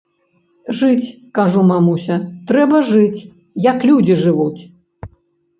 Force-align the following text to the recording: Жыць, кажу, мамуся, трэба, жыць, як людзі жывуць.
Жыць, 0.77 1.07
кажу, 1.39 1.65
мамуся, 1.71 2.17
трэба, 2.53 2.81
жыць, 2.93 3.21
як 3.69 3.87
людзі 3.91 4.17
жывуць. 4.23 4.61